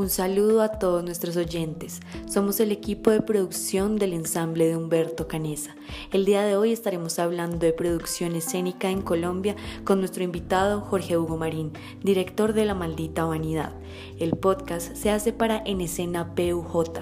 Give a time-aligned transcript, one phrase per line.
[0.00, 2.00] Un saludo a todos nuestros oyentes.
[2.26, 5.76] Somos el equipo de producción del ensamble de Humberto Canesa.
[6.10, 11.18] El día de hoy estaremos hablando de producción escénica en Colombia con nuestro invitado Jorge
[11.18, 11.72] Hugo Marín,
[12.02, 13.74] director de La Maldita Vanidad.
[14.18, 17.00] El podcast se hace para En Escena PUJ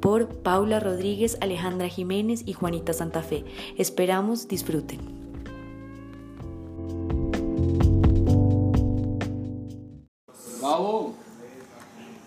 [0.00, 3.44] por Paula Rodríguez, Alejandra Jiménez y Juanita Santa Fe.
[3.76, 5.25] Esperamos disfruten.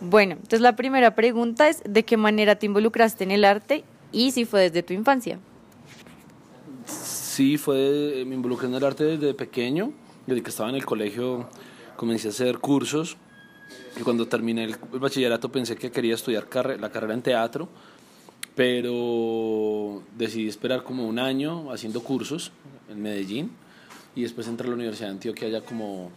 [0.02, 4.32] Bueno, entonces la primera pregunta es ¿de qué manera te involucraste en el arte y
[4.32, 5.40] si fue desde tu infancia?
[6.86, 9.92] Sí, fue, me involucré en el arte desde pequeño,
[10.26, 11.50] desde que estaba en el colegio
[11.96, 13.18] comencé a hacer cursos
[14.00, 16.48] y cuando terminé el, bachillerato pensé que quería estudiar
[16.80, 17.68] la carrera en teatro,
[18.56, 22.54] pero decidí esperar como un año haciendo cursos
[22.90, 23.52] en Medellín
[24.16, 26.12] y después entré a la Universidad de Antioquia ya como,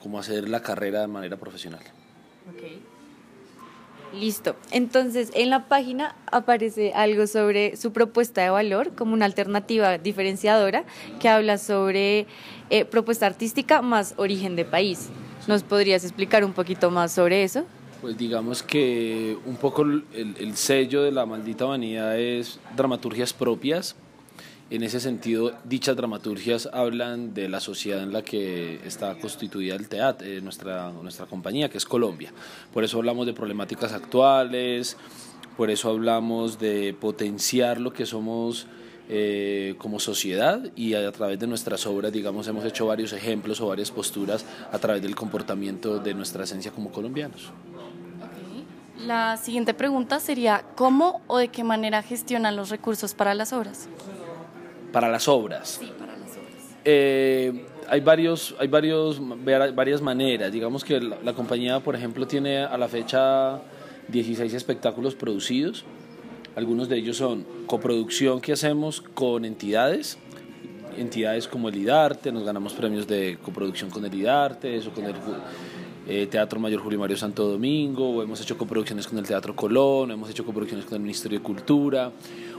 [0.00, 1.82] como hacer la carrera de manera profesional.
[2.50, 2.80] Okay.
[4.12, 4.54] Listo.
[4.70, 10.84] Entonces, en la página aparece algo sobre su propuesta de valor como una alternativa diferenciadora
[11.20, 12.26] que habla sobre
[12.70, 15.08] eh, propuesta artística más origen de país.
[15.48, 17.64] ¿Nos podrías explicar un poquito más sobre eso?
[18.00, 23.96] Pues digamos que un poco el, el sello de la maldita vanidad es dramaturgias propias
[24.74, 29.88] en ese sentido, dichas dramaturgias hablan de la sociedad en la que está constituida el
[29.88, 32.32] teatro, eh, nuestra, nuestra compañía, que es Colombia.
[32.72, 34.96] Por eso hablamos de problemáticas actuales,
[35.56, 38.66] por eso hablamos de potenciar lo que somos
[39.08, 43.68] eh, como sociedad y a, través de nuestras obras, digamos, hemos hecho varios ejemplos o
[43.68, 47.52] varias posturas a través del comportamiento de nuestra esencia como colombianos.
[48.98, 53.88] La siguiente pregunta sería, ¿cómo o de qué manera gestionan los recursos para las obras?
[54.94, 55.78] Para las obras.
[55.80, 56.52] Sí, para las obras.
[56.84, 59.20] Eh, hay, varios, hay varios,
[59.74, 60.52] varias maneras.
[60.52, 63.60] Digamos que la, compañía, por ejemplo, tiene a la fecha
[64.08, 65.84] 16 espectáculos producidos.
[66.54, 70.16] Algunos de ellos son coproducción que hacemos con entidades,
[70.96, 75.16] entidades como el IDARTE, nos ganamos premios de coproducción con el IDARTE, eso con el
[76.06, 80.12] eh, Teatro Mayor Julio Mario Santo Domingo, o hemos hecho coproducciones con el Teatro Colón,
[80.12, 82.12] hemos hecho coproducciones con el Ministerio de Cultura,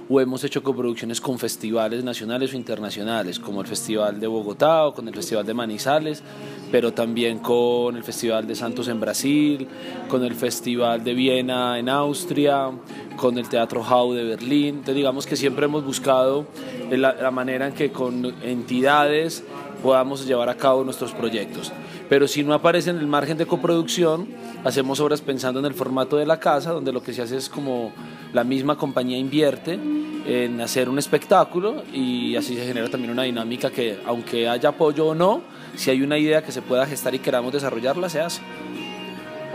[0.10, 4.94] o hemos hecho coproducciones con festivales nacionales o internacionales, como el Festival de Bogotá o
[4.94, 6.24] con el Festival de Manizales,
[6.72, 9.68] pero también con el Festival de Santos en Brasil,
[10.08, 12.70] con el Festival de Viena en Austria,
[13.16, 14.76] con el Teatro Hau de Berlín.
[14.76, 16.46] Entonces digamos que siempre hemos buscado
[16.92, 19.44] la, la manera en que con entidades
[19.82, 21.72] podamos llevar a cabo nuestros proyectos.
[22.10, 24.28] Pero si no aparece en el margen de coproducción,
[24.64, 27.50] hacemos obras pensando en el formato de la casa, donde lo que se hace es
[27.50, 27.92] como
[28.34, 29.80] la misma compañía invierte
[30.28, 35.08] en hacer un espectáculo y así se genera también una dinámica que aunque haya apoyo
[35.08, 35.42] o no,
[35.76, 38.42] si hay una idea que se pueda gestar y queramos desarrollarla, se hace.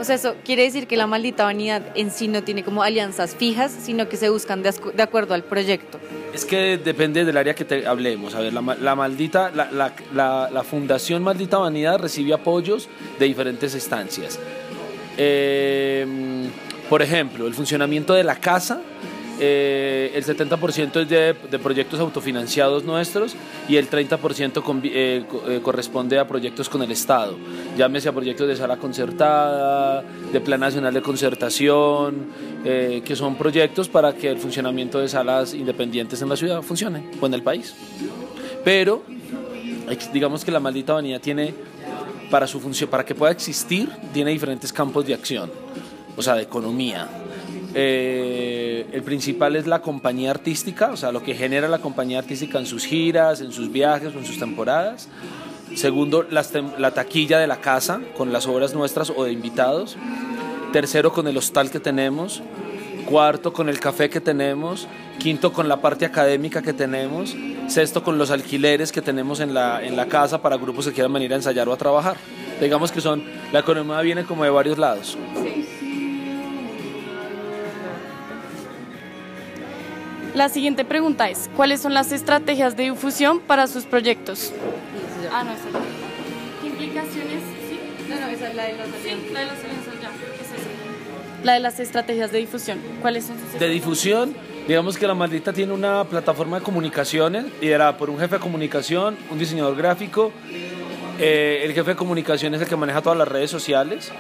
[0.01, 3.37] O sea, eso quiere decir que la maldita vanidad en sí no tiene como alianzas
[3.37, 6.01] fijas, sino que se buscan de, acuerdo al proyecto.
[6.33, 8.35] Es que depende del área que te hablemos.
[8.35, 8.63] A ver, la,
[8.95, 14.39] maldita, la, la, Fundación Maldita Vanidad recibe apoyos de diferentes instancias.
[15.19, 16.07] Eh,
[16.89, 18.81] por ejemplo, el funcionamiento de la casa,
[19.41, 23.35] eh, el 70% es de, proyectos autofinanciados nuestros
[23.69, 27.37] y el 30% eh, eh, corresponde a proyectos con el Estado.
[27.77, 32.27] Llámese a proyectos de sala concertada, de Plan Nacional de Concertación,
[32.63, 37.27] que son proyectos para que el funcionamiento de salas independientes en la ciudad funcione o
[37.27, 37.75] en el país.
[38.63, 39.03] Pero
[40.13, 41.55] digamos que la maldita vanidad tiene,
[42.31, 45.51] para, su función, para que pueda existir, tiene diferentes campos de acción
[46.17, 47.09] o sea, de economía.
[47.75, 52.59] Eh, el principal es la compañía artística, o sea, lo que genera la compañía artística
[52.59, 55.09] en sus giras, en sus viajes en sus temporadas.
[55.75, 59.97] Segundo, la taquilla de la casa con las obras nuestras o de invitados.
[60.73, 62.43] Tercero, con el hostal que tenemos.
[63.07, 64.89] Cuarto, con el café que tenemos.
[65.19, 67.37] Quinto, con la parte académica que tenemos.
[67.69, 71.13] Sexto, con los alquileres que tenemos en la, en la casa para grupos que quieran
[71.13, 72.17] venir a ensayar o a trabajar.
[72.61, 75.17] Digamos que son, la economía viene como de varios lados.
[80.35, 84.53] La siguiente pregunta es, ¿cuáles son las estrategias de difusión para sus proyectos?
[85.33, 85.65] Ah, no, esa
[86.61, 87.43] ¿Qué implicaciones?
[87.69, 87.81] ¿Sí?
[88.09, 89.01] No, no, esa es la de alianzas.
[89.03, 90.09] Sí, la de alianzas ya.
[90.09, 90.71] ¿Qué es eso?
[91.43, 92.79] La de las estrategias de difusión.
[93.01, 94.35] ¿Cuáles son sus De difusión,
[94.69, 99.17] digamos que la maldita tiene una plataforma de comunicaciones liderada por un jefe de comunicación,
[99.31, 100.31] un diseñador gráfico.
[101.19, 104.13] Eh, el jefe de comunicación es el que maneja todas las redes sociales.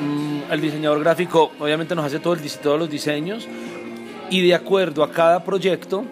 [0.00, 3.46] Mm, el diseñador gráfico obviamente nos hace todo el, todos los diseños
[4.30, 6.04] y de acuerdo a cada proyecto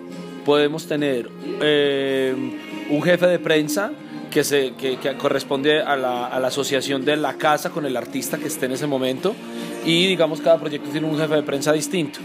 [0.44, 1.28] podemos tener
[1.60, 2.34] eh,
[2.90, 3.92] un jefe de prensa
[4.30, 8.38] que, se, que, corresponde a la, a la, asociación de la casa con el artista
[8.38, 9.34] que esté en ese momento
[9.84, 12.18] y digamos cada proyecto tiene un jefe de prensa distinto.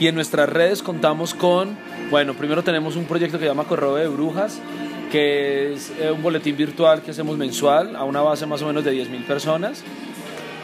[0.00, 1.76] Y en nuestras redes contamos con,
[2.10, 4.60] bueno, primero tenemos un proyecto que se llama Correo de Brujas,
[5.10, 8.84] que es eh, un boletín virtual que hacemos mensual a una base más o menos
[8.84, 9.82] de 10.000 personas.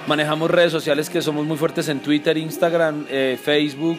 [0.07, 3.99] Manejamos redes sociales que somos muy fuertes en Twitter, Instagram, eh, Facebook,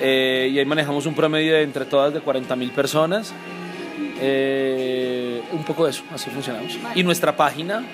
[0.00, 3.32] eh, y ahí manejamos un promedio de entre todas de 40.000 personas.
[5.52, 6.78] un poco de eso, así funcionamos.
[6.94, 7.84] Y nuestra página,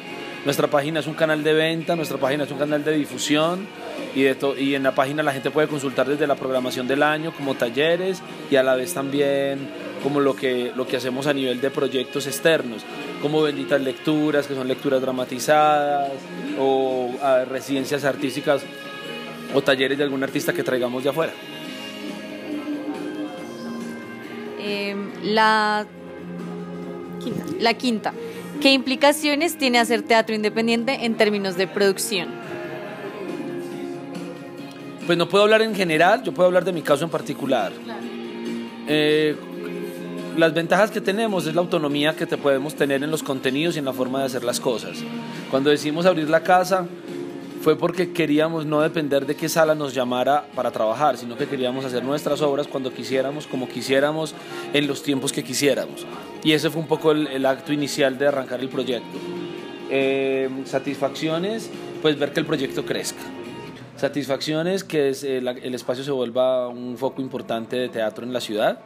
[0.45, 3.67] nuestra página es un canal de venta, nuestra página es un canal de difusión
[4.15, 7.33] y, de y en la página la gente puede consultar desde la programación del año
[7.33, 9.69] como talleres y a la vez también
[10.03, 12.83] como lo que, lo que hacemos a nivel de proyectos externos,
[13.21, 16.13] como benditas lecturas, que son lecturas dramatizadas,
[16.59, 17.11] o
[17.51, 18.63] residencias artísticas
[19.55, 21.33] o talleres de algún artista que traigamos de afuera.
[24.69, 25.87] Em, la,
[27.23, 27.45] quinta.
[27.61, 28.13] la quinta.
[28.61, 32.29] ¿Qué implicaciones tiene hacer teatro independiente en términos de producción?
[35.07, 37.71] Pues no puedo hablar en general, yo puedo hablar de mi caso en particular.
[38.89, 39.37] Eh,
[40.37, 43.79] las ventajas que tenemos es la autonomía que te podemos tener en los contenidos y
[43.79, 44.99] en la forma de hacer las cosas.
[45.49, 46.87] Cuando decidimos abrir la casa
[47.67, 51.85] fue porque queríamos no depender de qué sala nos llamara para trabajar, sino que queríamos
[51.85, 54.37] hacer nuestras obras cuando quisiéramos, como quisiéramos,
[54.73, 56.07] en los tiempos que quisiéramos.
[56.45, 59.19] Y ese fue un poco el, acto inicial de arrancar el proyecto.
[59.91, 61.69] Eh, satisfacciones,
[62.03, 63.23] pues ver que el proyecto crezca.
[63.97, 68.41] Satisfacciones, que es, eh, el espacio se vuelva un foco importante de teatro en la
[68.41, 68.79] ciudad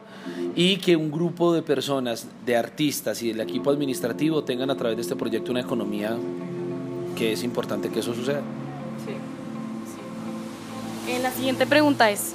[0.55, 4.97] y que un grupo de personas, de artistas y del equipo administrativo tengan a través
[4.97, 6.17] de este proyecto una economía
[7.15, 8.41] que es importante que eso suceda.
[11.07, 12.33] Eh, la siguiente pregunta es,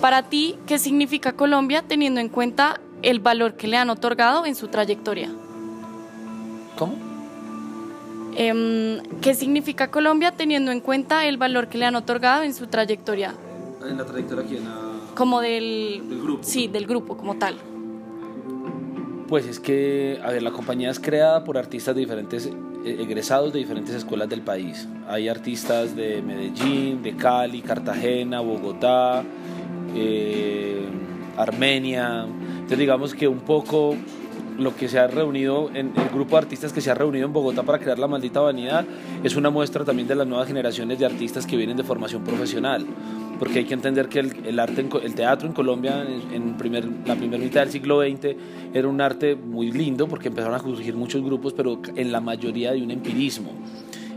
[0.00, 4.54] para ti, ¿qué significa Colombia teniendo en cuenta el valor que le han otorgado en
[4.54, 5.30] su trayectoria?
[6.78, 6.94] ¿Cómo?
[8.36, 12.66] Em, ¿Qué significa Colombia teniendo en cuenta el valor que le han otorgado en su
[12.66, 13.34] trayectoria?
[13.86, 14.64] ¿En la trayectoria quién?
[15.14, 16.42] Como del, del grupo.
[16.42, 17.56] Sí, del grupo como tal.
[19.28, 23.94] Pues es que, la compañía es creada por artistas de diferentes, eh, egresados de diferentes
[23.94, 24.86] escuelas del país.
[25.08, 29.24] Hay artistas de Medellín, de Cali, Cartagena, Bogotá,
[29.96, 30.84] eh,
[31.36, 32.24] Armenia.
[32.24, 33.96] Entonces digamos que un poco
[34.58, 37.32] lo que se ha reunido, en el grupo de artistas que se ha reunido en
[37.32, 38.84] Bogotá para crear la maldita vanidad,
[39.24, 42.86] es una muestra también de las nuevas generaciones de artistas que vienen de formación profesional.
[43.38, 47.42] Porque hay que entender que el, arte, el teatro en Colombia en, primer, la primera
[47.42, 48.34] mitad del siglo XX
[48.72, 52.72] era un arte muy lindo porque empezaron a surgir muchos grupos, pero en la mayoría
[52.72, 53.52] de un empirismo.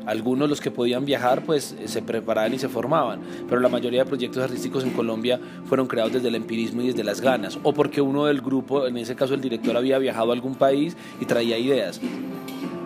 [0.06, 4.10] Algunos los que podían viajar pues se preparaban y se formaban, pero la mayoría de
[4.10, 8.01] proyectos artísticos en Colombia fueron creados desde el empirismo y desde las ganas, o porque
[8.01, 11.57] uno del grupo, en ese caso el director, había viajado a algún país y traía
[11.57, 12.01] ideas.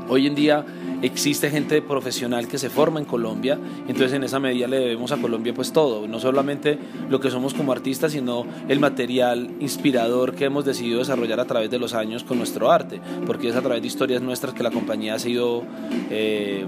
[0.09, 0.65] Hoy en día
[1.03, 5.17] existe gente profesional que se forma en Colombia, entonces en esa medida le debemos a
[5.17, 6.79] Colombia pues todo, no solamente
[7.09, 11.69] lo que somos como artistas, sino el material inspirador que hemos decidido desarrollar a través
[11.69, 14.71] de los años con nuestro arte, porque es a través de historias nuestras que la
[14.71, 15.63] compañía ha sido
[16.09, 16.65] eh,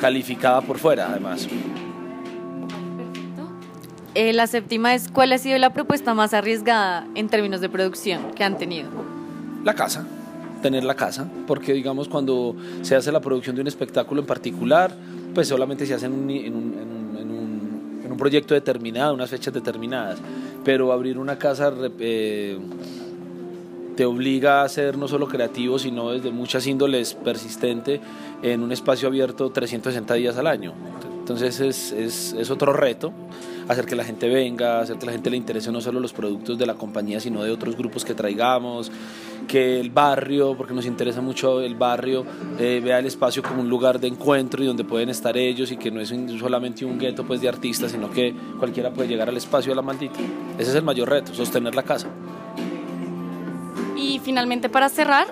[0.00, 1.48] calificada por fuera además.
[4.16, 8.32] Eh, la séptima es, ¿cuál ha sido la propuesta más arriesgada en términos de producción
[8.34, 8.90] que han tenido?
[9.62, 10.04] La casa
[10.62, 14.94] tener la casa, porque digamos cuando se hace la producción de un espectáculo en particular,
[15.34, 16.74] pues solamente se hace en un, en un,
[18.04, 20.18] en proyecto determinado, unas fechas determinadas,
[20.64, 22.58] pero abrir una casa eh,
[23.96, 28.00] te obliga a ser no solo creativo, sino desde muchas índoles persistente
[28.42, 30.74] en un espacio abierto 360 días al año.
[31.28, 31.60] Entonces
[31.92, 33.12] es, es, otro reto
[33.68, 36.56] hacer que la gente venga, hacer que la gente le interese no solo los productos
[36.56, 38.90] de la compañía, sino de otros grupos que traigamos,
[39.46, 42.24] que el barrio, porque nos interesa mucho el barrio,
[42.58, 45.76] eh, vea el espacio como un lugar de encuentro y donde pueden estar ellos y
[45.76, 49.36] que no es solamente un gueto pues, de artistas, sino que cualquiera puede llegar al
[49.36, 50.18] espacio de la maldita.
[50.58, 52.08] Ese es el mayor reto, sostener la casa.
[53.98, 55.26] Y finalmente para cerrar,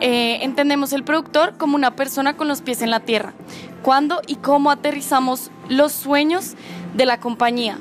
[0.00, 3.34] eh, entendemos el productor como una persona con los pies en la tierra.
[3.82, 6.54] ¿Cuándo y cómo aterrizamos los sueños
[6.94, 7.78] de la compañía.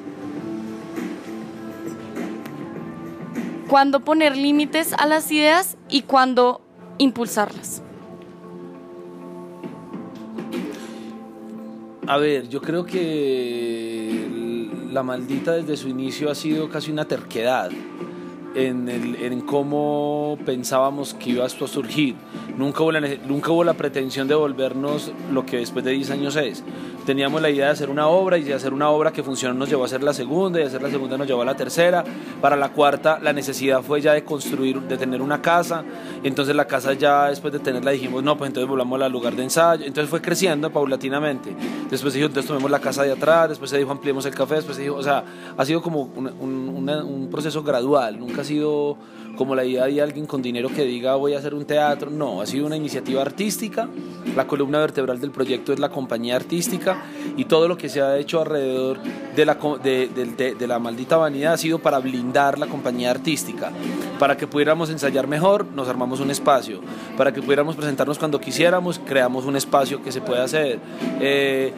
[3.68, 6.62] Cuándo poner límites a las ideas y cuándo
[6.98, 7.84] impulsarlas.
[12.08, 14.28] A ver, yo creo que
[14.92, 17.72] la maldita desde su inicio ha sido casi una terquedad
[18.56, 22.16] en, en cómo pensábamos que iba esto a surgir.
[22.58, 26.36] Nunca hubo, la, nunca hubo la pretensión de volvernos lo que después de 10 años
[26.36, 26.64] es.
[27.06, 29.70] Teníamos la idea de hacer una obra y de hacer una obra que funcionó nos
[29.70, 32.04] llevó a hacer la segunda y hacer la segunda nos llevó a la tercera.
[32.42, 35.84] Para la cuarta la necesidad fue ya de construir, de tener una casa.
[36.24, 39.44] Entonces la casa ya después de tenerla dijimos, no, pues entonces volvamos al lugar de
[39.44, 39.86] ensayo.
[39.86, 41.56] Entonces fue creciendo paulatinamente.
[41.90, 44.56] Después se dijo, entonces tomemos la casa de atrás, después se dijo, ampliemos el café,
[44.56, 45.24] después se dijo, o sea,
[45.58, 48.98] ha sido como un proceso gradual, nunca ha sido
[49.36, 52.42] como la idea de alguien con dinero que diga voy a hacer un teatro, no,
[52.42, 53.90] ha sido una iniciativa artística,
[54.36, 57.04] la columna vertebral del proyecto es la compañía artística
[57.38, 59.00] y todo lo que se ha hecho alrededor
[59.36, 63.72] de la, de, de, la maldita vanidad ha sido para blindar la compañía artística,
[64.20, 66.82] para que pudiéramos ensayar mejor, nos armamos un espacio,
[67.18, 70.80] para que pudiéramos presentarnos cuando quisiéramos, creamos un espacio que se pueda hacer.
[71.20, 71.74] Eh,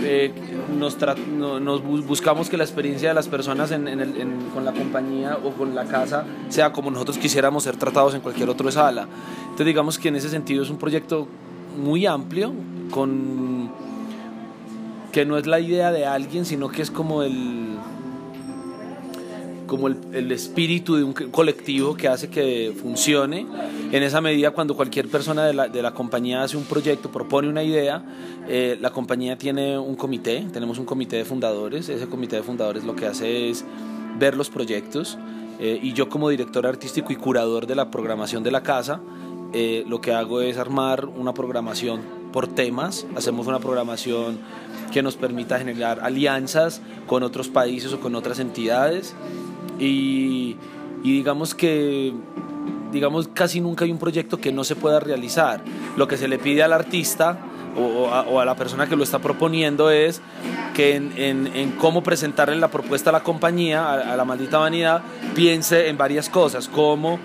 [0.00, 0.32] eh,
[0.78, 0.96] nos,
[1.36, 3.70] nos, buscamos que la experiencia de las personas
[4.54, 8.48] con la compañía o con la casa sea como nosotros quisiéramos ser tratados en cualquier
[8.48, 9.08] otra sala.
[9.42, 11.26] Entonces digamos que en ese sentido es un proyecto
[11.78, 12.52] muy amplio,
[12.90, 13.70] con,
[15.12, 17.78] que no es la idea de alguien, sino que es como el
[19.68, 23.46] como el, espíritu de un colectivo que hace que funcione.
[23.92, 27.48] En esa medida, cuando cualquier persona de la, de la compañía hace un proyecto, propone
[27.48, 28.02] una idea,
[28.48, 32.82] eh, la compañía tiene un comité, tenemos un comité de fundadores, ese comité de fundadores
[32.84, 33.64] lo que hace es
[34.18, 35.18] ver los proyectos
[35.60, 39.00] eh, y yo como director artístico y curador de la programación de la casa,
[39.52, 44.38] eh, lo que hago es armar una programación por temas, hacemos una programación
[44.92, 49.14] que nos permita generar alianzas con otros países o con otras entidades
[49.78, 50.56] y,
[51.02, 52.12] digamos que
[52.90, 55.62] digamos casi nunca hay un proyecto que no se pueda realizar.
[55.96, 57.38] Lo que se le pide al artista
[57.76, 60.20] o, a, la persona que lo está proponiendo es
[60.74, 65.02] que en, cómo presentarle la propuesta a la compañía, a, la maldita vanidad,
[65.34, 67.18] piense en varias cosas, como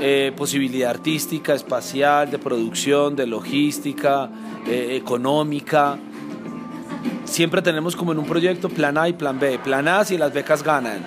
[0.00, 4.28] eh, posibilidad artística, espacial, de producción, de logística,
[4.66, 5.98] eh, económica.
[7.24, 9.58] Siempre tenemos como en un proyecto plan A y plan B.
[9.58, 11.02] Plan A si las becas ganan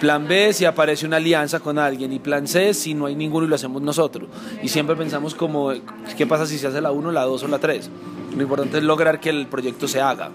[0.00, 3.46] Plan B si aparece una alianza con alguien y plan C si no hay ninguno
[3.46, 4.28] y lo hacemos nosotros.
[4.62, 5.72] Y siempre pensamos como,
[6.16, 7.90] ¿qué pasa si se hace la 1, la 2 o la 3?
[8.36, 10.30] Lo importante es lograr que el proyecto se haga.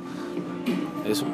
[1.08, 1.26] Eso.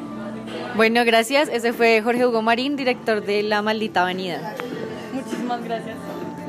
[0.76, 1.48] Bueno, gracias.
[1.48, 4.54] Ese fue Jorge Hugo Marín, director de La Maldita Avenida.
[5.14, 5.96] Muchísimas gracias.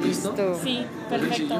[0.04, 0.60] ¿Listo?
[0.62, 1.56] Sí, perfecto.